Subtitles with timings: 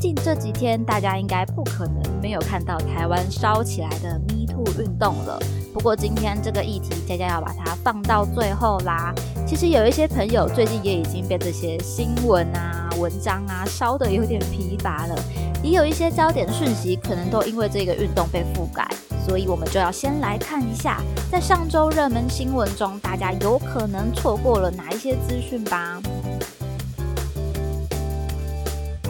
[0.00, 5.38] 近这几天，大家应该不可能没有看到台湾烧起来的 Me Too 运动了。
[5.74, 9.14] 不过今天这个议题，佳佳要把它放到最后啦。
[9.46, 15.14] 其实有一些朋友最近也已经被这些新闻啊、文章啊烧得有点疲乏了，
[15.62, 18.88] 也有一些焦点讯息可能都因为这个运动被覆盖，
[19.28, 26.00] 所以我们就要先来看一下，在上周热门新闻中，大家有可能错过了哪一些资讯吧。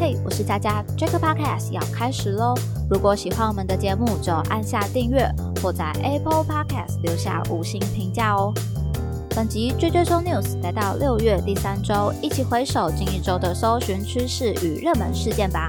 [0.01, 2.55] 嘿，我是佳佳，Jack Podcast 要开始喽！
[2.89, 5.31] 如果喜欢我们的节目，就按下订阅
[5.63, 8.51] 或在 Apple Podcast 留下五星评价哦。
[9.37, 15.69] 本集追追搜 News 来到六月第三周，一起回首近一周的搜寻趋势与热门事件吧。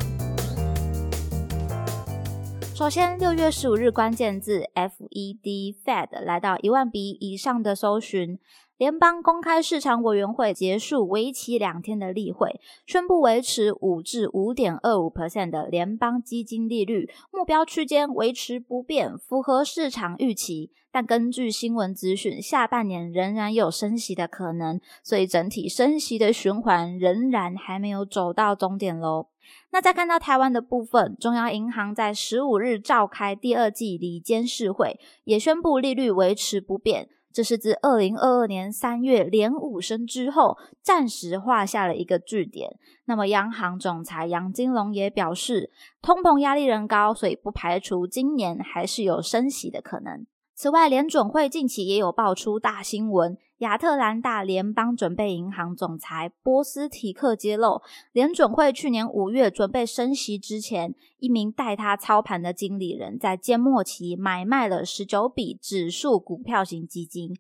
[2.74, 8.40] 首先，六月十五日关键字 FED Fed 来到一万笔以上的搜寻。
[8.82, 20.72] 联邦公开市场委员会结束为期两天的例会，宣布维持五至五点二五 percent 的联邦基金利率目标区间维持不变，符合市场预期。
[20.92, 29.28] 但根据新闻资讯，下半年仍然有升息的可能，所以整体升息的循环仍然还没有走到终点喽。
[29.70, 37.10] 那再看到台湾的部分，中央银行在十五日召开第二季理监事会，也宣布利率维持不变。
[37.34, 42.78] 这是自二零二二年三月连五升之后，暂时画下了一个句点。
[43.06, 45.72] 那么，央行总裁杨金龙也表示，
[46.02, 50.26] 通膨压力仍高，所以不排除今年还是有升息的可能。
[50.62, 53.36] 此外，联准会近期也有爆出大新闻。
[53.62, 57.82] 亚特兰大联邦准备银行总裁波斯提克揭露，
[58.12, 67.36] 联准会去年五月准备升息之前，一名带他操盘的经理人在缄末期买卖了十九笔指数股票型基金。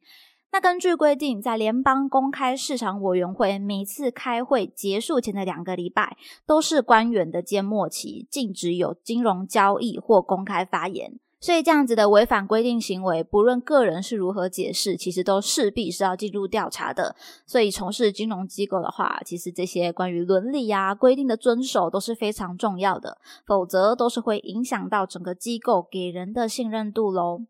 [0.51, 11.19] 那根据规定，在联邦公开市场委员会每次开会结束前的两个礼拜，都是官员的缄末期，禁止有金融交易或公开发言。
[11.41, 17.15] 所以这样子的违反规定行为，不论个人是如何解释，其实都势必是要进入调查的。
[17.47, 27.41] 所以从事金融机构的话，其实这些关于伦理呀规定的遵守都是非常重要的，否则都是会影响到整个机构给人的信任度喽。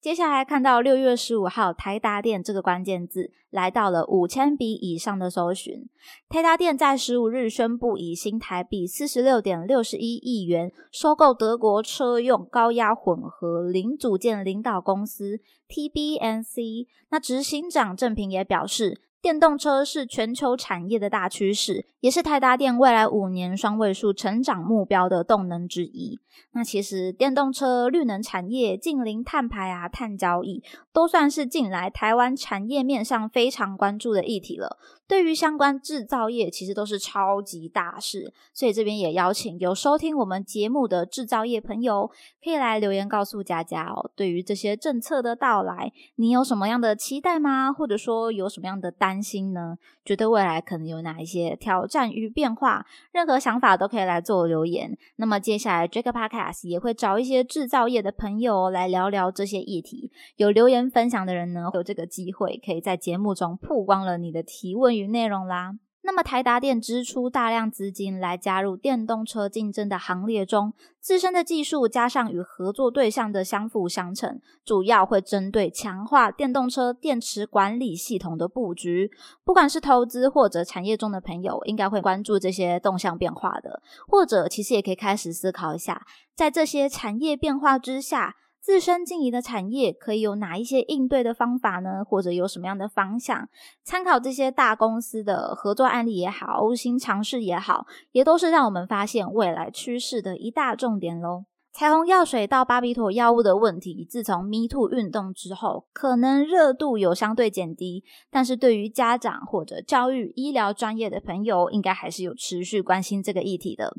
[0.00, 5.88] 接下来看到六月十五号，台达电这个关键字来到了五千笔以上的搜寻。
[6.28, 16.86] 台达电在十五日宣布以新台币四十六点六十一亿元收购德国车用高压混合零组件领导公司 TBNC。
[17.10, 19.00] 那执行长郑平也表示。
[19.22, 26.20] 电动车是全球产业的大趋势，也是台达电未来五年双位数成长目标的动能之一。
[26.52, 30.62] 那其实电动车、绿能产业、近零碳排啊、碳交易，
[30.92, 34.78] 都算是近来台湾产业面上非常关注的议题了。
[35.08, 38.32] 对于相关制造业，其实都是超级大事。
[38.52, 42.10] 所以这边也邀请有收听我们节目的制造业朋友，
[42.44, 44.10] 可以来留言告诉佳佳哦。
[44.14, 47.72] 对于这些政策的到来，你有什么样的期待吗？
[47.72, 49.05] 或者说有什么样的担？
[49.06, 49.78] 担心呢？
[50.04, 52.84] 觉得未来可能有哪一些挑战与变化？
[53.12, 54.98] 任何想法都可以来做留言。
[55.14, 60.10] 那么接下来 Jack Podcast 也会找一些制造业的朋友来聊聊这些议题。
[60.38, 65.76] 有留言分享的人呢，有这个机会可以在节目中曝光了你的提问与内容啦。
[66.06, 79.10] 那么台达电支出大量资金来加入电动车竞争的行列中，自身的技术加上与合作对象的相辅相成，主要会针对强化电动车电池管理系统的布局。
[79.44, 86.06] 不管是投资或者产业中的朋友，应该会关注这些动向变化的，或者其实也可以开始思考一下，
[86.36, 88.36] 在这些产业变化之下。
[88.66, 92.04] 自身经营的产业可以有哪一些应对的方法呢？
[92.04, 93.48] 或者有什么样的方向？
[93.84, 101.44] 参考这些大公司的合作案例也好，新尝试也好，也都是让我们发现未来趋势的一大重点喽。
[101.78, 113.94] 彩虹药水到巴比妥药物的问题，自从 Me Too 运动之后，可能热度有相对减低，但是对于家长或者教育医疗专业的朋友，应该还是有持续关心这个议题的。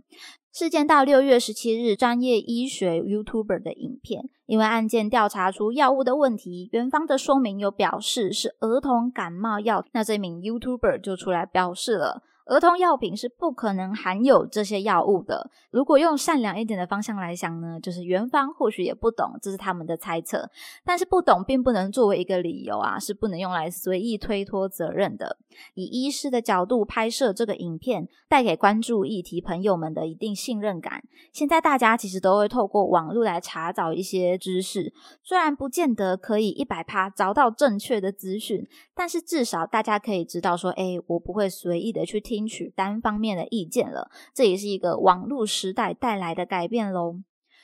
[0.52, 12.24] 事件到六月十七日，专业医学 YouTuber 的影片，因为案件调查出药物的问题，园方的说明有表示是儿童感冒药，那这名 YouTuber 就出来表示了。
[12.48, 15.52] 儿童药品是不可能含有这些药物的。
[15.70, 20.50] 如果用善良一点的方向来想呢，就是元芳或许也不懂，这是他们的猜测。
[20.86, 25.38] 但是不懂并不能作为一个理由啊，是不能用来随意推脱责任的。
[25.74, 31.04] 以医师的角度拍摄这个影片，带给关注议题朋友们的一定信任感。
[31.34, 38.66] 现在大家其实都会透过网络来查找一些知识，虽然不见得可以一百趴找到正确的资讯，
[38.96, 42.37] 但是至少大家可以知道说，哎，我不会随意的去听。
[42.38, 44.12] 听取单方面的意见了。
[44.32, 47.16] 这也是一个网络时代带来的改变喽。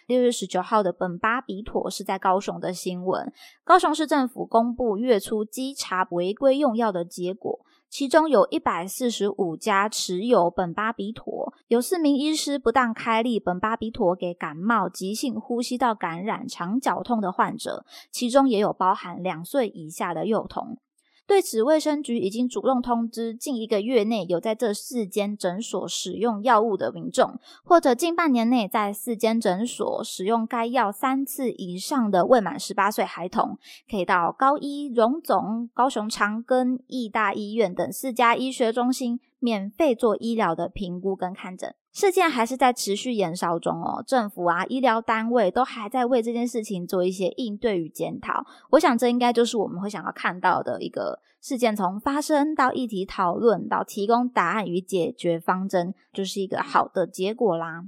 [0.07, 3.31] 六月十九号的苯巴比妥是在高雄的新闻，
[3.63, 7.59] 高雄市政府公布月初稽查违规用药的结果。
[7.87, 20.79] 其中有一百四十五家持有苯巴比妥，有四名医师不当开立苯巴比妥给感冒、急性呼吸道感染、肠绞痛的患者，其中也有包含两岁以下的幼童。
[21.25, 33.57] 对此，卫生局已经主动通知近一个月内有在这四间诊所使用药物的民众，或者近半年内在四间诊所使用该药三次以上的未满十八岁孩童，
[33.89, 41.75] 可以到高一、荣总、高雄长庚、义大医院等四家医学中心免费做医疗的评估跟看诊。
[41.91, 48.45] 事件还是在持续延烧中哦，政府啊、医疗单位都还在为这件事情做一些应对与检讨。
[48.71, 57.83] 我想这应该就是我们会想要看到的一个事件，从发生到议题讨论到提供答案与解决方针，就是一个好的结果啦。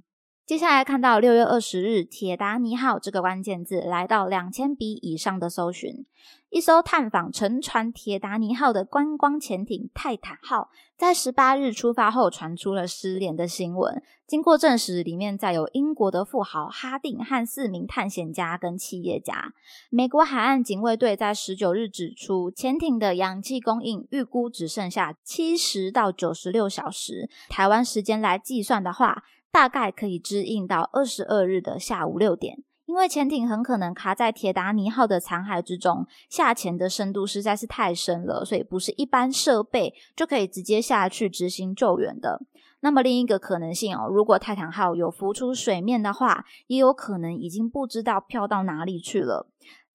[0.46, 6.06] 接下来看到六月二十日，铁达尼号这个关键字来到两千笔以上的搜寻。
[6.52, 14.04] 一艘探访沉船铁达尼号的观光潜艇泰坦号，在十八日出发后传出了失联的新闻。
[14.28, 19.52] 经过证实，里面载有英国的富豪哈定和四名探险家跟企业家。
[19.90, 29.24] 美国海岸警卫队在十九日指出，潜艇的氧气供应预估只剩下七十到九十六小时，台湾时间来计算的话。
[29.56, 42.42] 大概可以支应到二十二日的下午六点，因为潜艇很可能卡在铁达尼号的残骸之中，下潜的深度实在是太深了，所以不是一般设备就可以直接下去执行救援的。
[42.82, 49.48] 那么另一个可能性哦，如果泰坦号有浮出水面的话，也有可能已经不知道漂到哪里去了。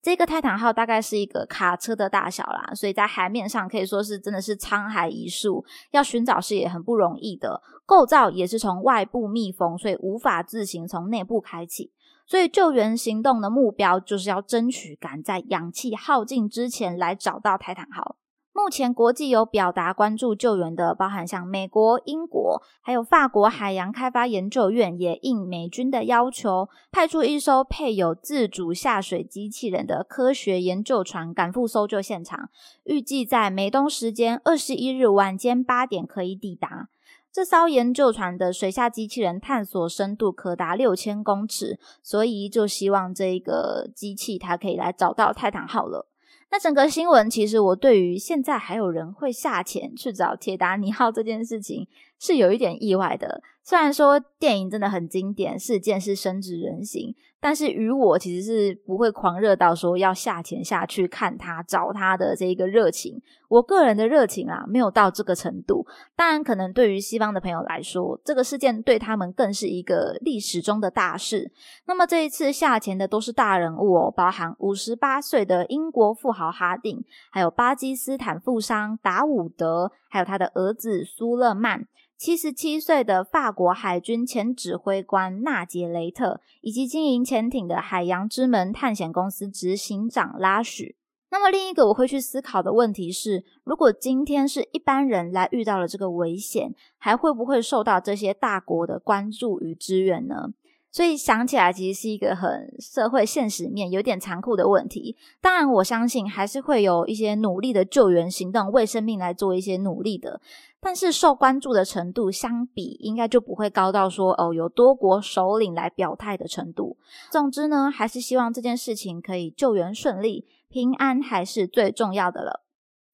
[0.02, 7.62] 这个泰坦号大概是一个卡车的大小啦，所以在海面上可以说是真的是沧海一粟，要寻找是也很不容易的。
[7.84, 11.92] 构造也是从外部密封，所以无法自行从内部开启。
[12.26, 18.16] 所以救援行动的目标就是要争取赶在氧气耗尽之前来找到泰坦号。
[18.52, 32.50] 目前国际有表达关注救援的，包含像美国、英国，还有法国海洋开发研究院，也应美军的要求，派出一艘配有自主下水机器人的科学研究船赶赴搜救现场，
[32.84, 36.88] 预计在美东时间二十一日晚间八点可以抵达。
[37.32, 46.09] 这艘研究船的水下机器人探索深度可达六千公尺，所以就希望这个机器它可以来找到泰坦号了。
[46.50, 51.86] 那整个新闻，其实我对于现在还有人会下潜去找铁达尼号这件事情
[52.18, 53.42] 是有一点意外的。
[53.62, 57.14] 虽然说电影真的很经典，事件是深植人心。
[57.42, 63.18] 但是与我其实是不会狂热到说要下潜下去看他找他的这一个热情，
[63.48, 65.86] 我个人的热情啊没有到这个程度。
[66.14, 71.50] 当然，可能对于西方的朋友来说，这个事件对他们更是一个历史中的大事。
[71.86, 77.02] 那么这一次下潜的都是大人物哦，包含五十八岁的英国富豪哈定，
[77.32, 81.86] 还有巴基斯坦富商达伍德，还有他的儿子苏勒曼。
[82.20, 90.96] 七十七岁的法国海军前指挥官纳杰雷特，以及经营潜艇的海洋之门探险公司执行长拉许。
[91.30, 100.50] 那么，另一个我会去思考的问题是：如果今天是一般人来遇到了这个危险，还会不会受到这些大国的关注与支援呢？
[100.92, 105.16] 所以想起来，其实是一个很社会现实面有点残酷的问题。
[105.40, 110.40] 当然，我相信还是会有一些努力的救援行动，为生命来做一些努力的。
[110.80, 116.96] 但是受关注的程度相比，应该就不会高到说哦，有多国首领来表态的程度。
[117.30, 122.64] 总之呢，还是希望这件事情可以救援顺利，平安还是最重要的了。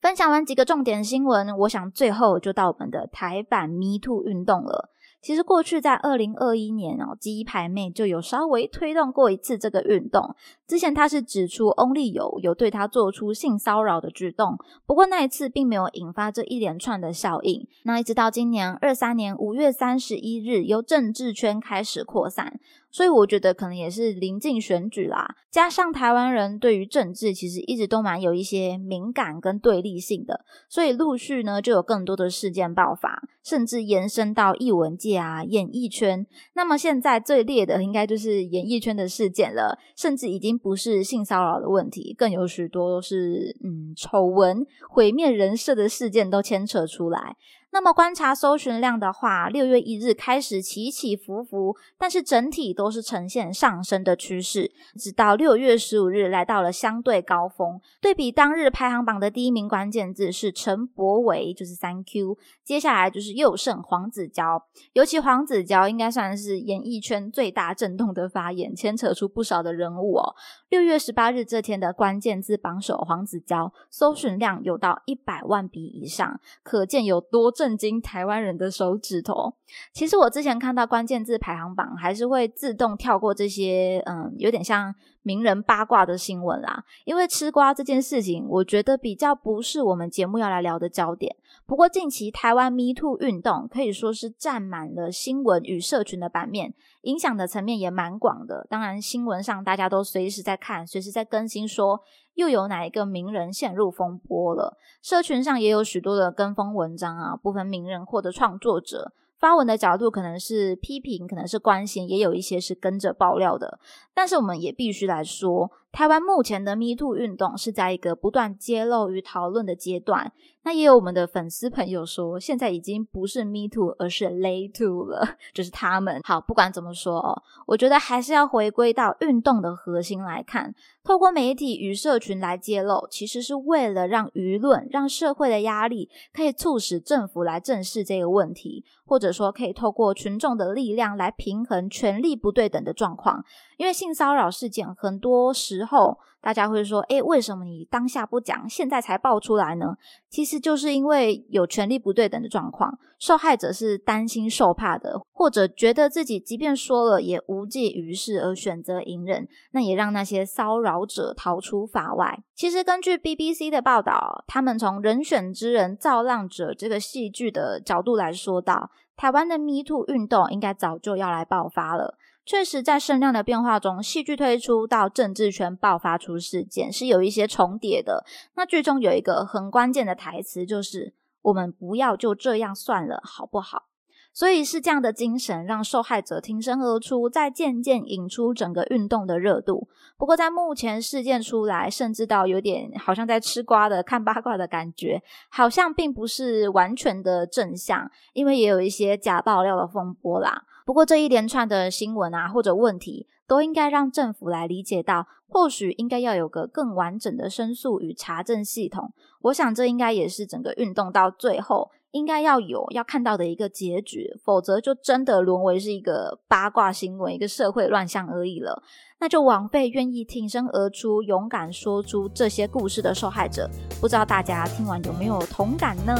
[0.00, 4.90] 分享完几个重点新闻，我想最后就到我们的台版 Me Too 运动了。
[5.26, 10.36] 其实过去在二零二一年哦，鸡排妹就有稍微推动过一次这个运动。
[10.68, 14.56] 之前她是指出 Only 有有对她做出性骚扰的举动，
[14.86, 17.66] 不过那一次并没有引发这一连串的效应。
[17.82, 22.60] 那一直到今年二三年五月三十一日，由政治圈开始扩散。
[22.96, 36.26] 所以我觉得可能也是临近选举啦，加上台湾人对于政治其实一直都蛮有一些敏感跟对立性的，所以陆续呢就有更多的事件爆发，甚至延伸到艺文界啊、演艺圈。
[36.54, 47.36] 那么现在最烈的应该就是演艺圈的事件了，甚至已经不是性骚扰的问题，更有许多是嗯丑闻、毁灭人设的事件都牵扯出来。
[47.76, 57.78] 那么观察搜寻量的话，六月一日开始起起伏伏，但是整体都是呈现上升的趋势，直到六月十五日来到了相对高峰。
[58.00, 64.62] 对比当日排行榜的第一名关键字是陈柏维，就是三 Q，接下来就是佑胜黄子佼，
[64.94, 70.34] 尤其黄子佼应该算是演艺圈最大震动的发言，牵扯出不少的人物哦。
[70.70, 77.65] 六月十八日这天的关键字榜首黄子佼，搜寻量有到一百万笔以上，可见有多震。
[77.66, 79.52] 震惊台湾人的手指头。
[79.92, 86.84] 其实我之前看到关键字排行榜，还是会自动跳过这些，嗯，有点像名人八卦的新闻啦。
[87.04, 91.34] 因为吃瓜这件事情，我觉得比较不是我们节目要来聊的焦点。
[91.66, 96.72] 不过近期台湾 Me Too 运动可以说是占满了新闻与社群的版面，
[97.06, 98.66] 影响的层面也蛮广的。
[98.68, 102.00] 当然，新闻上大家都随时在看，随时在更新，说
[102.34, 104.76] 又有哪一个名人陷入风波了。
[105.00, 109.12] 社群上也有许多的跟风文章啊，部分名人或者创作者。
[109.38, 113.78] 发文的角度可能是批评，可能是关心，也有一些是跟着爆料的。
[114.12, 120.30] 但是我们也必须来说，台湾目前的 Me Too 运动是在一个不断揭露与讨论的阶段。
[120.62, 126.20] 那也有我们的粉丝朋友说，现在已经不是 Me Too，而是 Lay Too 了， 就是他们。
[126.22, 130.74] 好，不管怎么说哦，我觉得还是要回归到运动的核心来看。
[131.02, 143.42] 透过媒体与社群来揭露，其实是为了让舆论、让社会的压力可以促使政府来正视这个问题，或者说可以透过群众的力量来平衡权力不对等的状况。
[143.76, 149.94] 因为性骚扰事件，很多时候大家会说：“诶，为什么你当下不讲，现在才爆出来呢？”
[150.28, 162.42] 其实就是因为有权力不对等的状况，受害者是担心受怕的，或者觉得自己即便说了也无济于事，而选择隐忍，那也让那些骚扰者逃出法外。
[162.54, 172.16] 其实根据 BBC 的报道，他们从《人选之人》造浪者这个戏剧的角度来说到，台湾的 Me Too 运动应该早就要来爆发了。
[172.46, 178.24] 确实，在声量的变化中，戏剧推出到政治圈爆发出事件是有一些重叠的。
[178.54, 181.12] 那剧中有一个很关键的台词，就是
[181.42, 183.86] “我们不要就这样算了，好不好？”
[184.32, 189.88] 所以是这样的精神让受害者挺身而出，在渐渐引出整个运动的热度。
[190.16, 200.62] 不过，在目前事件出来，甚至到有点好像在吃瓜的看八卦的感觉，好像并不是完全的正向，因为也有一些假爆料的风波啦。
[200.86, 209.12] 不过这一连串的新闻啊，或者问题，都应该让政府来理解到，或许应该要有个更完整的申诉与查证系统。
[209.40, 218.82] 我想这应该也是整个运动到最后应该要有要看到的一个结局，否则就真的沦为是一个八卦新闻、一个社会乱象而已了。
[219.18, 223.68] 那就枉费愿意挺身而出、勇敢说出这些故事的受害者。
[224.00, 226.14] 不知道大家听完有没有同感呢？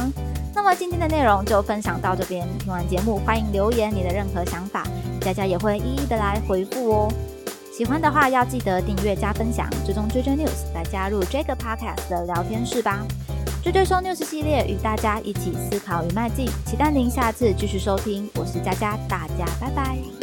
[0.55, 2.47] 那么今天的内容就分享到这边。
[2.57, 4.83] 听完节目，欢迎留言你的任何想法，
[5.21, 7.07] 佳佳也会一一的来回复哦。
[7.71, 13.05] 喜欢的话要记得订阅加分享，追踪追追 news 来加入这个 podcast 的聊天室吧。
[13.67, 18.29] 绝对说 news 系列与大家一起思考与迈进，期待您下次继续收听。
[18.35, 20.16] 我是佳佳，大家拜拜。